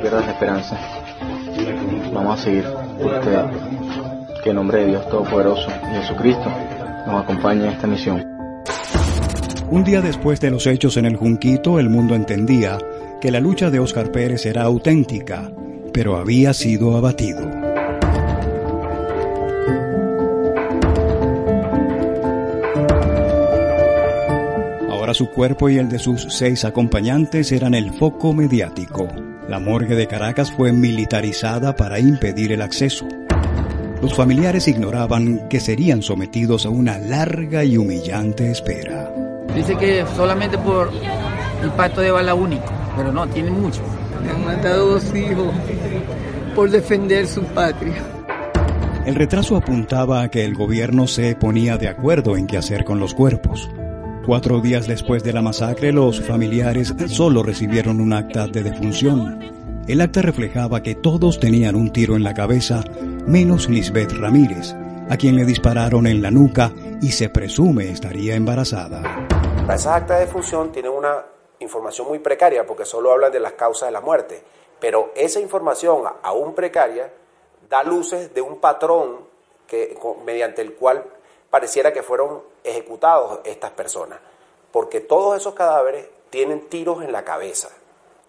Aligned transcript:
pierdas 0.00 0.26
la 0.26 0.32
esperanza. 0.32 0.78
Vamos 2.12 2.40
a 2.40 2.42
seguir. 2.42 2.64
Usted, 2.98 3.38
que 4.42 4.50
en 4.50 4.56
nombre 4.56 4.80
de 4.80 4.86
Dios 4.86 5.08
Todopoderoso 5.08 5.68
y 5.92 5.96
Jesucristo 5.96 6.50
nos 7.06 7.22
acompañe 7.22 7.64
en 7.64 7.70
esta 7.70 7.86
misión. 7.86 8.26
Un 9.70 9.84
día 9.84 10.00
después 10.00 10.40
de 10.40 10.50
los 10.50 10.66
hechos 10.66 10.96
en 10.96 11.06
el 11.06 11.16
Junquito, 11.16 11.78
el 11.78 11.88
mundo 11.88 12.14
entendía 12.14 12.78
que 13.20 13.30
la 13.30 13.40
lucha 13.40 13.70
de 13.70 13.78
Oscar 13.78 14.10
Pérez 14.10 14.46
era 14.46 14.62
auténtica, 14.62 15.52
pero 15.92 16.16
había 16.16 16.52
sido 16.54 16.96
abatido. 16.96 17.40
Ahora 24.88 25.14
su 25.14 25.30
cuerpo 25.30 25.68
y 25.68 25.78
el 25.78 25.88
de 25.88 25.98
sus 25.98 26.26
seis 26.30 26.64
acompañantes 26.64 27.52
eran 27.52 27.74
el 27.74 27.92
foco 27.92 28.32
mediático. 28.32 29.08
La 29.50 29.58
morgue 29.58 29.96
de 29.96 30.06
Caracas 30.06 30.52
fue 30.52 30.72
militarizada 30.72 31.74
para 31.74 31.98
impedir 31.98 32.52
el 32.52 32.62
acceso. 32.62 33.08
Los 34.00 34.14
familiares 34.14 34.68
ignoraban 34.68 35.48
que 35.48 35.58
serían 35.58 36.02
sometidos 36.02 36.66
a 36.66 36.68
una 36.68 36.98
larga 36.98 37.64
y 37.64 37.76
humillante 37.76 38.48
espera. 38.48 39.12
Dice 39.52 39.76
que 39.76 40.04
solamente 40.14 40.56
por 40.56 40.92
impacto 41.64 42.00
de 42.00 42.12
bala 42.12 42.32
único, 42.32 42.72
pero 42.96 43.10
no, 43.12 43.26
tiene 43.26 43.50
mucho. 43.50 43.80
Me 44.22 44.30
han 44.30 44.44
matado 44.44 44.90
dos 44.90 45.12
hijos 45.16 45.52
por 46.54 46.70
defender 46.70 47.26
su 47.26 47.42
patria. 47.42 48.04
El 49.04 49.16
retraso 49.16 49.56
apuntaba 49.56 50.22
a 50.22 50.28
que 50.30 50.44
el 50.44 50.54
gobierno 50.54 51.08
se 51.08 51.34
ponía 51.34 51.76
de 51.76 51.88
acuerdo 51.88 52.36
en 52.36 52.46
qué 52.46 52.56
hacer 52.56 52.84
con 52.84 53.00
los 53.00 53.14
cuerpos. 53.14 53.68
Cuatro 54.26 54.60
días 54.60 54.86
después 54.86 55.24
de 55.24 55.32
la 55.32 55.40
masacre, 55.40 55.92
los 55.92 56.20
familiares 56.20 56.94
solo 57.06 57.42
recibieron 57.42 58.02
un 58.02 58.12
acta 58.12 58.46
de 58.46 58.62
defunción. 58.62 59.40
El 59.88 60.02
acta 60.02 60.20
reflejaba 60.20 60.82
que 60.82 60.94
todos 60.94 61.40
tenían 61.40 61.74
un 61.74 61.90
tiro 61.90 62.16
en 62.16 62.22
la 62.22 62.34
cabeza, 62.34 62.84
menos 63.26 63.70
Lisbeth 63.70 64.12
Ramírez, 64.12 64.74
a 65.08 65.16
quien 65.16 65.36
le 65.36 65.46
dispararon 65.46 66.06
en 66.06 66.20
la 66.20 66.30
nuca 66.30 66.70
y 67.00 67.12
se 67.12 67.30
presume 67.30 67.90
estaría 67.90 68.34
embarazada. 68.34 69.02
Esas 69.64 69.86
actas 69.86 70.18
de 70.18 70.26
defunción 70.26 70.70
tienen 70.70 70.92
una 70.92 71.24
información 71.58 72.06
muy 72.06 72.18
precaria 72.18 72.66
porque 72.66 72.84
solo 72.84 73.12
hablan 73.12 73.32
de 73.32 73.40
las 73.40 73.52
causas 73.52 73.88
de 73.88 73.92
la 73.92 74.02
muerte, 74.02 74.42
pero 74.78 75.12
esa 75.16 75.40
información, 75.40 76.04
aún 76.22 76.54
precaria, 76.54 77.10
da 77.70 77.82
luces 77.82 78.34
de 78.34 78.42
un 78.42 78.58
patrón 78.60 79.16
que, 79.66 79.96
mediante 80.26 80.60
el 80.60 80.74
cual 80.74 81.04
pareciera 81.50 81.92
que 81.92 82.02
fueron 82.02 82.42
ejecutados 82.64 83.40
estas 83.44 83.72
personas, 83.72 84.20
porque 84.72 85.00
todos 85.00 85.36
esos 85.36 85.54
cadáveres 85.54 86.06
tienen 86.30 86.68
tiros 86.68 87.02
en 87.02 87.12
la 87.12 87.24
cabeza, 87.24 87.70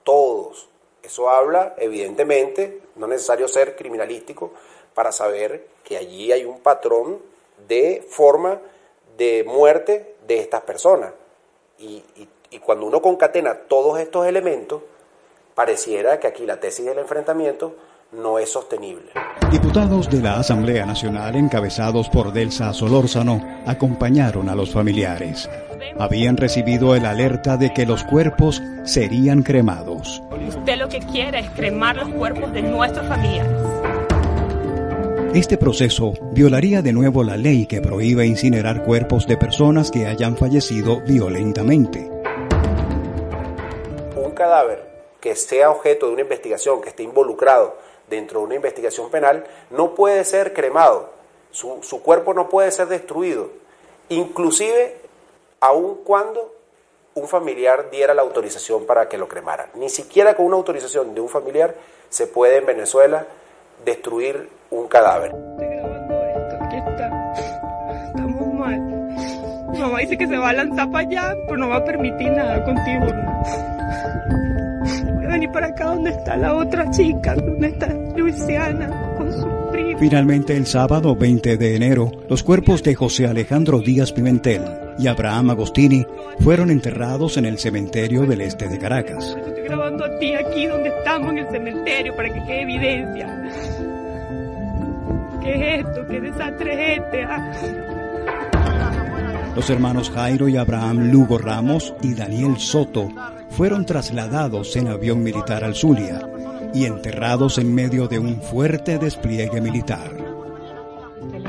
todos. 0.04 0.68
Eso 1.04 1.30
habla, 1.30 1.76
evidentemente, 1.78 2.82
no 2.96 3.06
es 3.06 3.12
necesario 3.12 3.48
ser 3.48 3.76
criminalístico 3.76 4.52
para 4.94 5.12
saber 5.12 5.68
que 5.84 5.98
allí 5.98 6.32
hay 6.32 6.46
un 6.46 6.60
patrón 6.60 7.20
de 7.68 8.06
forma 8.10 8.60
de 9.18 9.44
muerte 9.44 10.16
de 10.28 10.40
estas 10.40 10.62
personas. 10.62 11.14
Y, 11.78 12.04
y, 12.16 12.30
y 12.52 12.60
cuando 12.60 12.86
uno 12.86 13.02
concatena 13.02 13.56
todos 13.68 14.00
estos 14.00 14.28
elementos, 14.28 14.82
pareciera 15.56 16.20
que 16.20 16.28
aquí 16.28 16.46
la 16.46 16.60
tesis 16.60 16.86
del 16.86 17.00
enfrentamiento 17.00 17.76
no 18.12 18.40
es 18.40 18.52
sostenible. 18.52 19.12
Diputados 19.52 20.10
de 20.10 20.22
la 20.22 20.38
Asamblea 20.38 20.86
Nacional, 20.86 21.36
encabezados 21.36 22.10
por 22.10 22.34
Delsa 22.34 22.74
Solórzano, 22.74 23.42
acompañaron 23.66 24.50
a 24.50 24.56
los 24.56 24.72
familiares. 24.72 25.50
Habían 25.98 26.38
recibido 26.38 26.96
el 26.96 27.06
alerta 27.06 27.58
de 27.58 27.74
que 27.74 27.86
los 27.86 28.04
cuerpos 28.04 28.62
serían 28.84 29.44
cremados. 29.44 30.22
Usted 30.48 30.78
lo 30.78 30.90
que 30.90 31.00
quiere 31.00 31.40
es 31.40 31.50
cremar 31.52 31.96
los 31.96 32.10
cuerpos 32.10 32.52
de 32.54 32.62
nuestros 32.62 33.08
familiares. 33.08 33.52
Este 35.34 35.58
proceso 35.58 36.14
violaría 36.34 36.82
de 36.82 36.92
nuevo 36.92 37.24
la 37.24 37.38
ley 37.38 37.66
que 37.66 37.80
prohíbe 37.82 38.26
incinerar 38.26 38.84
cuerpos 38.84 39.26
de 39.28 39.38
personas 39.38 39.90
que 39.90 40.06
hayan 40.06 40.36
fallecido 40.36 41.00
violentamente. 41.02 42.10
Un 44.18 44.32
cadáver 44.32 44.92
que 45.22 45.36
sea 45.36 45.70
objeto 45.70 46.08
de 46.08 46.14
una 46.14 46.22
investigación, 46.24 46.82
que 46.82 46.90
esté 46.90 47.04
involucrado 47.04 47.78
dentro 48.12 48.42
de 48.42 48.46
una 48.46 48.56
investigación 48.56 49.10
penal, 49.10 49.48
no 49.72 49.96
puede 49.96 50.24
ser 50.24 50.54
cremado, 50.54 51.10
su, 51.50 51.80
su 51.82 52.04
cuerpo 52.04 52.36
no 52.36 52.48
puede 52.48 52.70
ser 52.70 52.88
destruido, 52.88 53.50
inclusive 54.10 54.98
aun 55.60 56.02
cuando 56.04 56.54
un 57.14 57.28
familiar 57.28 57.90
diera 57.90 58.14
la 58.14 58.22
autorización 58.22 58.86
para 58.86 59.10
que 59.10 59.18
lo 59.18 59.28
cremaran. 59.28 59.70
Ni 59.76 59.90
siquiera 59.90 60.36
con 60.36 60.46
una 60.46 60.58
autorización 60.58 61.14
de 61.14 61.22
un 61.22 61.30
familiar 61.30 61.76
se 62.10 62.28
puede 62.28 62.58
en 62.58 62.66
Venezuela 62.66 63.26
destruir 63.84 64.50
un 64.70 64.88
cadáver. 64.88 65.32
Estoy 65.32 65.68
grabando 65.68 66.26
esto, 66.26 66.64
aquí 66.64 66.78
está. 66.78 67.34
Estamos 68.08 68.54
mal. 68.54 68.80
Mamá 69.80 70.00
dice 70.00 70.18
que 70.18 70.28
se 70.28 70.38
va 70.38 70.50
a 70.50 70.54
lanzar 70.54 70.92
para 70.92 71.08
allá, 71.08 71.36
pero 71.46 71.58
no 71.58 71.70
va 71.70 71.78
a 71.78 71.86
permitir 71.86 72.32
nada 72.32 72.64
contigo. 72.64 73.06
Voy 75.16 75.26
a 75.26 75.30
venir 75.30 75.52
para 75.52 75.68
acá 75.68 75.86
donde 75.86 76.12
está 76.12 76.38
la 76.38 76.56
otra 76.56 76.90
chica, 76.92 77.36
Luisiana 78.18 78.90
con 79.18 79.32
su 79.32 79.48
primo. 79.72 80.00
Finalmente, 80.00 80.58
el 80.58 80.66
sábado 80.66 81.16
20 81.16 81.58
de 81.58 81.76
enero, 81.76 82.12
los 82.28 82.42
cuerpos 82.42 82.82
de 82.82 82.96
José 82.96 83.28
Alejandro 83.28 83.80
Díaz 83.80 84.12
Pimentel 84.12 84.64
y 84.98 85.08
Abraham 85.08 85.52
Agostini 85.52 86.04
fueron 86.40 86.72
enterrados 86.72 87.38
en 87.38 87.46
el 87.46 87.60
cementerio 87.60 88.26
del 88.26 88.42
este 88.42 88.68
de 88.68 88.80
Caracas. 88.80 89.38
Estoy 89.46 89.64
grabando 89.64 90.06
a 90.06 90.18
ti 90.18 90.34
aquí 90.34 90.66
donde 90.66 90.90
estamos 90.90 91.30
en 91.30 91.38
el 91.38 91.48
cementerio 91.52 92.16
para 92.16 92.34
que 92.34 92.44
quede 92.46 92.62
evidencia. 92.64 93.52
¿Qué 95.44 95.54
es 95.54 95.86
esto? 95.86 96.08
¿Qué 96.08 96.20
desastre 96.20 96.74
es 96.74 97.00
este? 97.00 97.24
ah? 97.24 97.52
Los 99.56 99.70
hermanos 99.70 100.10
Jairo 100.10 100.48
y 100.48 100.58
Abraham 100.58 101.12
Lugo 101.12 101.38
Ramos 101.38 101.94
y 102.02 102.16
Daniel 102.16 102.58
Soto 102.58 103.10
fueron 103.50 103.86
trasladados 103.86 104.76
en 104.78 104.88
avión 104.88 105.22
militar 105.22 105.64
al 105.64 105.76
Zulia 105.76 106.31
y 106.74 106.86
enterrados 106.86 107.58
en 107.58 107.74
medio 107.74 108.08
de 108.08 108.20
un 108.20 108.42
fuerte 108.42 108.98
despliegue 108.98 109.62
militar. 109.62 110.12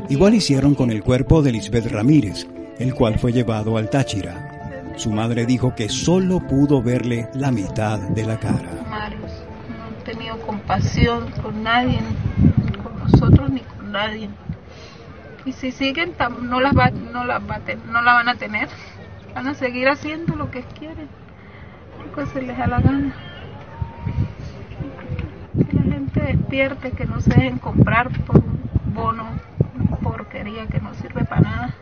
Igual 0.09 0.35
hicieron 0.35 0.75
con 0.75 0.91
el 0.91 1.03
cuerpo 1.03 1.43
de 1.43 1.53
Lisbeth 1.53 1.87
Ramírez, 1.87 2.47
el 2.79 2.95
cual 2.95 3.19
fue 3.19 3.33
llevado 3.33 3.77
al 3.77 3.89
Táchira. 3.89 4.95
Su 4.97 5.11
madre 5.11 5.47
dijo 5.47 5.75
que 5.75 5.89
solo 5.89 6.41
pudo 6.41 6.83
verle 6.83 7.29
la 7.35 7.51
mitad 7.51 7.99
de 7.99 8.27
la 8.27 8.39
cara. 8.39 8.71
No 8.85 9.85
han 9.85 10.05
tenido 10.05 10.39
compasión 10.41 11.31
con 11.43 11.63
nadie, 11.63 12.01
con 12.83 12.99
nosotros 12.99 13.51
ni 13.51 13.61
con 13.61 13.93
nadie. 13.93 14.29
Y 15.45 15.53
si 15.53 15.73
siguen, 15.73 16.15
no 16.43 16.61
las 16.61 16.77
va, 16.77 16.91
no 16.91 17.25
las 17.25 17.41
va 17.43 17.61
no 17.91 18.03
la 18.03 18.15
van 18.15 18.29
a 18.29 18.35
tener. 18.35 18.69
Van 19.35 19.49
a 19.49 19.55
seguir 19.55 19.89
haciendo 19.89 20.37
lo 20.37 20.51
que 20.51 20.63
quieren, 20.79 21.09
lo 21.99 22.15
que 22.15 22.31
se 22.31 22.43
les 22.43 22.59
da 22.59 22.67
la 22.67 22.81
gana. 22.81 23.32
Gente 25.93 26.21
despierte, 26.21 26.91
que 26.93 27.05
no 27.05 27.21
se 27.21 27.31
dejen 27.31 27.59
comprar 27.59 28.09
por 28.25 28.39
un 28.39 28.61
bono, 28.95 29.27
una 29.79 29.97
porquería 29.97 30.67
que 30.67 30.81
no 30.81 30.95
sirve 30.95 31.23
para 31.27 31.41
nada. 31.43 31.75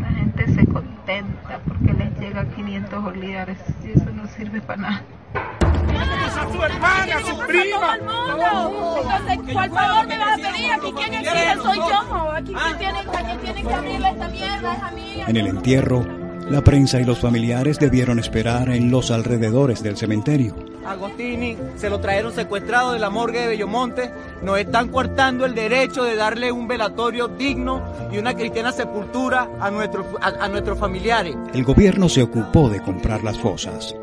La 0.00 0.08
gente 0.10 0.46
se 0.54 0.64
contenta 0.66 1.60
porque 1.66 1.92
les 1.92 2.16
llega 2.20 2.44
500 2.44 3.02
bolívares 3.02 3.58
y 3.84 3.98
eso 3.98 4.10
no 4.14 4.28
sirve 4.28 4.60
para 4.60 4.82
nada. 4.82 5.02
a 5.34 6.52
su 6.52 6.62
hermana, 6.62 7.16
a 7.16 7.20
su 7.20 7.38
prima. 7.46 7.96
Entonces, 7.96 9.52
¿cuál 9.52 9.70
favor 9.70 10.06
me 10.06 10.18
vas 10.18 10.38
a 10.38 10.52
pedir? 10.52 10.72
Aquí 10.72 10.92
quién 10.96 11.14
exige 11.14 11.56
soy 11.62 11.76
yo. 11.78 12.30
Aquí 12.30 12.54
quién 12.54 12.78
tiene, 12.78 12.98
quién 13.24 13.38
tiene 13.40 13.62
que 13.62 13.74
abrirle 13.74 14.08
esta 14.08 14.28
mierda 14.28 14.74
es 14.74 14.82
a 14.82 14.90
mí. 14.92 15.20
En 15.26 15.36
el 15.36 15.46
entierro, 15.48 16.06
la 16.48 16.62
prensa 16.62 17.00
y 17.00 17.04
los 17.04 17.18
familiares 17.18 17.80
debieron 17.80 18.20
esperar 18.20 18.68
en 18.68 18.92
los 18.92 19.10
alrededores 19.10 19.82
del 19.82 19.96
cementerio. 19.96 20.73
Agostini 20.86 21.56
se 21.76 21.88
lo 21.88 22.00
trajeron 22.00 22.32
secuestrado 22.32 22.92
de 22.92 22.98
la 22.98 23.10
morgue 23.10 23.40
de 23.40 23.48
Bellomonte 23.48 24.10
nos 24.42 24.58
están 24.58 24.88
cortando 24.88 25.46
el 25.46 25.54
derecho 25.54 26.04
de 26.04 26.16
darle 26.16 26.52
un 26.52 26.68
velatorio 26.68 27.28
digno 27.28 27.82
y 28.12 28.18
una 28.18 28.34
cristiana 28.34 28.72
sepultura 28.72 29.48
a, 29.60 29.70
nuestros 29.70 30.06
a, 30.20 30.44
a 30.44 30.48
nuestros 30.48 30.78
familiares. 30.78 31.36
El 31.52 31.64
gobierno 31.64 32.08
se 32.08 32.22
ocupó 32.22 32.68
de 32.68 32.80
comprar 32.80 33.24
las 33.24 33.38
fosas. 33.38 33.94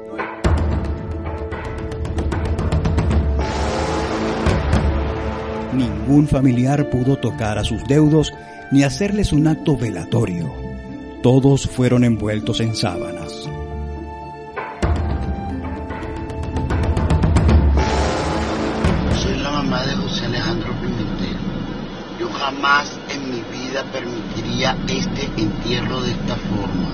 Ningún 5.73 6.27
familiar 6.27 6.89
pudo 6.89 7.17
tocar 7.17 7.57
a 7.57 7.63
sus 7.63 7.83
deudos 7.85 8.33
ni 8.71 8.83
hacerles 8.83 9.31
un 9.31 9.47
acto 9.47 9.77
velatorio. 9.77 10.51
Todos 11.21 11.67
fueron 11.67 12.03
envueltos 12.03 12.59
en 12.59 12.75
sábanas. 12.75 13.47
Jamás 22.41 22.99
en 23.09 23.29
mi 23.29 23.41
vida 23.55 23.83
permitiría 23.93 24.75
este 24.87 25.25
entierro 25.37 26.01
de 26.01 26.09
esta 26.11 26.35
forma. 26.35 26.89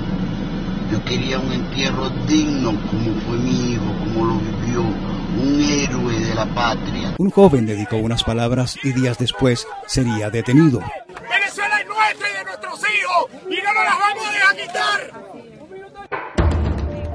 Yo 0.91 1.03
quería 1.05 1.39
un 1.39 1.53
entierro 1.53 2.09
digno 2.27 2.71
como 2.89 3.15
fue 3.21 3.38
mi 3.38 3.71
hijo, 3.71 3.85
como 3.99 4.25
lo 4.25 4.39
vivió, 4.39 4.81
un 4.81 5.61
héroe 5.61 6.19
de 6.19 6.35
la 6.35 6.45
patria. 6.47 7.13
Un 7.17 7.29
joven 7.29 7.65
dedicó 7.65 7.95
unas 7.95 8.25
palabras 8.25 8.77
y 8.83 8.91
días 8.91 9.17
después 9.17 9.65
sería 9.85 10.29
detenido. 10.29 10.81
Venezuela 11.29 11.79
es 11.79 11.88
nuestra 11.88 12.29
y 12.29 12.33
de 12.33 12.44
nuestros 12.44 12.79
hijos 12.79 13.27
y 13.49 13.55
no 13.63 13.73
nos 13.73 13.83
las 13.85 13.99
vamos 13.99 14.27
a 14.27 14.31
dejar 14.31 14.55
quitar. 14.57 14.99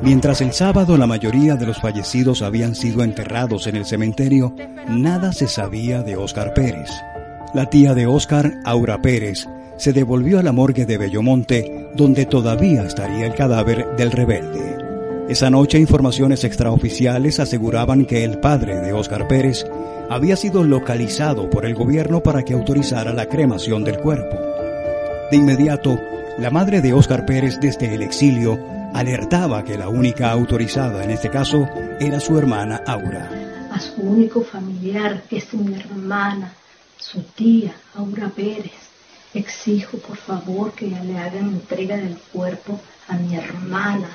Mientras 0.01 0.41
el 0.41 0.55
sábado 0.55 0.97
la 0.97 1.07
mayoría 1.07 1.57
de 1.57 1.67
los 1.67 1.79
fallecidos 1.83 2.41
habían 2.41 2.75
sido 2.75 3.05
enterrados 3.05 3.67
en 3.67 3.77
el 3.77 3.85
cementerio, 3.85 4.55
nada 4.89 5.33
se 5.33 5.49
sabía 5.49 6.03
de 6.03 6.17
Óscar 6.17 6.55
Pérez. 6.55 6.91
La 7.55 7.67
tía 7.67 7.93
de 7.93 8.07
Óscar, 8.07 8.61
Aura 8.65 9.03
Pérez, 9.03 9.47
se 9.77 9.93
devolvió 9.93 10.39
a 10.39 10.43
la 10.43 10.53
morgue 10.53 10.87
de 10.87 10.97
Bellomonte, 10.97 11.91
donde 11.95 12.25
todavía 12.25 12.83
estaría 12.85 13.27
el 13.27 13.35
cadáver 13.35 13.95
del 13.95 14.11
rebelde. 14.11 14.79
Esa 15.29 15.51
noche 15.51 15.79
informaciones 15.79 16.45
extraoficiales 16.45 17.41
aseguraban 17.41 18.07
que 18.07 18.25
el 18.25 18.39
padre 18.39 18.81
de 18.81 18.95
Óscar 18.95 19.29
Pérez 19.29 19.67
había 20.09 20.35
sido 20.37 20.65
localizado 20.65 21.51
por 21.51 21.67
el 21.67 21.75
gobierno 21.75 22.23
para 22.23 22.43
que 22.43 22.55
autorizara 22.55 23.13
la 23.13 23.27
cremación 23.27 23.85
del 23.85 23.99
cuerpo. 23.99 24.39
De 25.31 25.37
inmediato, 25.37 25.99
la 26.39 26.51
madre 26.51 26.81
de 26.81 26.95
Óscar 26.95 27.27
Pérez 27.27 27.59
desde 27.61 27.95
el 27.95 28.01
exilio 28.01 28.59
alertaba 28.95 29.63
que 29.63 29.77
la 29.77 29.91
única 29.91 30.31
autorizada 30.31 31.05
en 31.05 31.11
este 31.11 31.29
caso 31.29 31.69
era 32.01 32.19
su 32.19 32.39
hermana 32.39 32.81
Aura. 32.87 33.31
A 33.71 33.79
su 33.79 34.01
único 34.01 34.43
familiar, 34.43 35.23
que 35.29 35.37
es 35.37 35.53
mi 35.53 35.75
hermana, 35.75 36.53
su 37.03 37.23
tía, 37.23 37.75
Aura 37.95 38.29
Pérez, 38.29 38.73
exijo 39.35 39.99
por 39.99 40.17
favor 40.17 40.73
que 40.73 40.87
le 40.87 41.19
hagan 41.19 41.49
entrega 41.49 41.97
del 41.97 42.17
cuerpo 42.33 42.81
a 43.09 43.17
mi 43.17 43.35
hermana. 43.37 44.09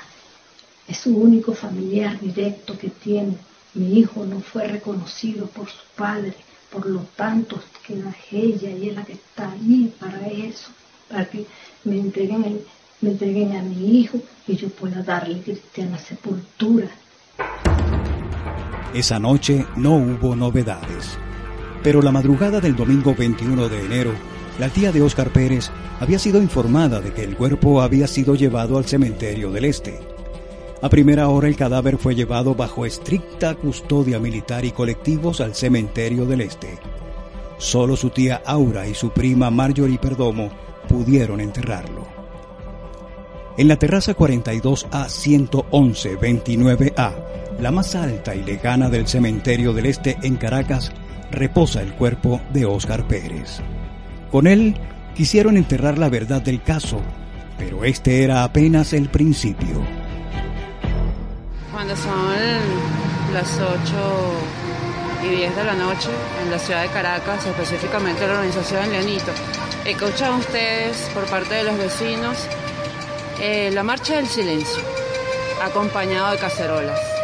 Es 0.86 0.98
su 0.98 1.14
único 1.16 1.54
familiar 1.54 2.18
directo 2.18 2.78
que 2.78 2.88
tiene. 2.88 3.34
Mi 3.74 3.98
hijo 3.98 4.24
no 4.24 4.40
fue 4.40 4.66
reconocido 4.66 5.46
por 5.46 5.68
su 5.68 5.84
padre, 5.96 6.34
por 6.72 6.86
lo 6.86 7.00
tanto 7.14 7.60
queda 7.86 8.14
ella 8.32 8.70
y 8.70 8.88
es 8.88 8.96
la 8.96 9.04
que 9.04 9.12
está 9.12 9.52
ahí 9.52 9.92
para 10.00 10.26
eso, 10.26 10.70
para 11.08 11.26
que 11.26 11.44
me 11.84 11.98
entreguen, 11.98 12.44
el, 12.44 12.66
me 13.02 13.10
entreguen 13.10 13.56
a 13.56 13.62
mi 13.62 13.98
hijo 14.00 14.18
y 14.46 14.56
yo 14.56 14.68
pueda 14.70 15.02
darle 15.02 15.40
cristiana 15.42 15.98
sepultura. 15.98 16.88
Esa 18.94 19.18
noche 19.18 19.66
no 19.76 19.96
hubo 19.96 20.34
novedades, 20.34 21.18
pero 21.82 22.02
la 22.02 22.12
madrugada 22.12 22.60
del 22.60 22.76
domingo 22.76 23.14
21 23.14 23.68
de 23.68 23.84
enero, 23.84 24.12
la 24.58 24.68
tía 24.68 24.92
de 24.92 25.02
Óscar 25.02 25.30
Pérez 25.30 25.70
había 26.00 26.18
sido 26.18 26.42
informada 26.42 27.00
de 27.00 27.12
que 27.12 27.24
el 27.24 27.36
cuerpo 27.36 27.80
había 27.80 28.06
sido 28.06 28.34
llevado 28.34 28.78
al 28.78 28.84
cementerio 28.84 29.50
del 29.50 29.64
Este. 29.64 29.98
A 30.80 30.88
primera 30.88 31.28
hora 31.28 31.48
el 31.48 31.56
cadáver 31.56 31.98
fue 31.98 32.14
llevado 32.14 32.54
bajo 32.54 32.86
estricta 32.86 33.54
custodia 33.54 34.18
militar 34.18 34.64
y 34.64 34.70
colectivos 34.70 35.40
al 35.40 35.54
cementerio 35.54 36.24
del 36.24 36.40
Este. 36.40 36.78
Solo 37.58 37.96
su 37.96 38.10
tía 38.10 38.42
Aura 38.44 38.86
y 38.86 38.94
su 38.94 39.10
prima 39.10 39.50
Marjorie 39.50 39.98
Perdomo 39.98 40.50
pudieron 40.88 41.40
enterrarlo. 41.40 42.06
En 43.56 43.66
la 43.66 43.76
terraza 43.76 44.14
42A 44.14 45.08
111 45.08 46.16
29A, 46.16 47.12
la 47.60 47.72
más 47.72 47.96
alta 47.96 48.36
y 48.36 48.44
lejana 48.44 48.88
del 48.88 49.08
cementerio 49.08 49.72
del 49.72 49.86
Este 49.86 50.16
en 50.22 50.36
Caracas, 50.36 50.92
reposa 51.30 51.82
el 51.82 51.94
cuerpo 51.94 52.40
de 52.52 52.64
Óscar 52.64 53.06
Pérez. 53.06 53.60
Con 54.30 54.46
él 54.46 54.76
quisieron 55.14 55.56
enterrar 55.56 55.98
la 55.98 56.08
verdad 56.08 56.42
del 56.42 56.62
caso, 56.62 57.00
pero 57.58 57.84
este 57.84 58.22
era 58.22 58.44
apenas 58.44 58.92
el 58.92 59.08
principio. 59.08 59.82
Cuando 61.72 61.96
son 61.96 62.34
las 63.32 63.58
8 63.58 63.68
y 65.24 65.36
10 65.36 65.56
de 65.56 65.64
la 65.64 65.74
noche 65.74 66.10
en 66.42 66.50
la 66.50 66.58
ciudad 66.58 66.82
de 66.82 66.88
Caracas, 66.88 67.46
específicamente 67.46 68.26
la 68.26 68.34
organización 68.34 68.90
Leonito, 68.90 69.32
escuchan 69.84 70.34
ustedes 70.34 71.10
por 71.14 71.24
parte 71.26 71.54
de 71.54 71.64
los 71.64 71.78
vecinos 71.78 72.46
eh, 73.40 73.70
la 73.72 73.82
marcha 73.82 74.16
del 74.16 74.26
silencio, 74.26 74.82
acompañado 75.62 76.32
de 76.32 76.38
cacerolas. 76.38 77.17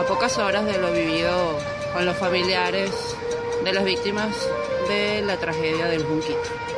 A 0.00 0.02
pocas 0.04 0.38
horas 0.38 0.64
de 0.64 0.78
lo 0.78 0.92
vivido 0.92 1.58
con 1.92 2.06
los 2.06 2.16
familiares 2.16 2.90
de 3.62 3.72
las 3.74 3.84
víctimas 3.84 4.34
de 4.88 5.20
la 5.20 5.36
tragedia 5.36 5.88
del 5.88 6.04
Junquito. 6.04 6.69